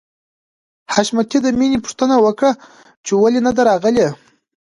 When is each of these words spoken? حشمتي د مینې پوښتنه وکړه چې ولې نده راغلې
حشمتي 0.93 1.37
د 1.41 1.47
مینې 1.59 1.77
پوښتنه 1.83 2.15
وکړه 2.25 2.51
چې 3.05 3.11
ولې 3.21 3.39
نده 3.45 3.61
راغلې 3.69 4.07